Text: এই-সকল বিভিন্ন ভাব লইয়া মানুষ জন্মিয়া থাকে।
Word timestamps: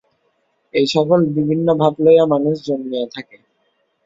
এই-সকল 0.73 1.19
বিভিন্ন 1.35 1.67
ভাব 1.81 1.93
লইয়া 1.99 2.25
মানুষ 2.33 2.55
জন্মিয়া 2.67 3.05
থাকে। 3.15 3.37